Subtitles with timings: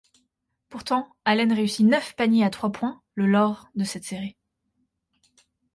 [0.69, 4.35] Pourtant, Allen réussit neuf paniers à trois points le lors de cette série.